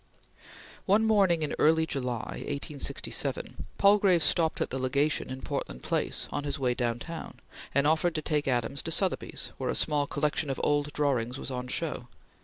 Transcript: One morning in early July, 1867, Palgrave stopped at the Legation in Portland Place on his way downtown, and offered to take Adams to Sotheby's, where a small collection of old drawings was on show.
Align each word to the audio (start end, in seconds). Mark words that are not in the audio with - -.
One 0.87 1.05
morning 1.05 1.43
in 1.43 1.53
early 1.59 1.85
July, 1.85 2.41
1867, 2.49 3.67
Palgrave 3.77 4.23
stopped 4.23 4.59
at 4.59 4.71
the 4.71 4.79
Legation 4.79 5.29
in 5.29 5.41
Portland 5.41 5.83
Place 5.83 6.27
on 6.31 6.43
his 6.43 6.57
way 6.57 6.73
downtown, 6.73 7.39
and 7.75 7.85
offered 7.85 8.15
to 8.15 8.21
take 8.23 8.47
Adams 8.47 8.81
to 8.81 8.91
Sotheby's, 8.91 9.51
where 9.59 9.69
a 9.69 9.75
small 9.75 10.07
collection 10.07 10.49
of 10.49 10.59
old 10.63 10.91
drawings 10.93 11.37
was 11.37 11.51
on 11.51 11.67
show. 11.67 12.07